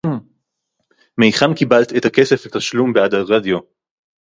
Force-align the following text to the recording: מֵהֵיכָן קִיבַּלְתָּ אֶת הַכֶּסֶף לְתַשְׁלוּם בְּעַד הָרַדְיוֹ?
מֵהֵיכָן 1.17 1.53
קִיבַּלְתָּ 1.55 1.91
אֶת 1.93 2.05
הַכֶּסֶף 2.05 2.45
לְתַשְׁלוּם 2.45 2.93
בְּעַד 2.93 3.13
הָרַדְיוֹ? 3.13 3.61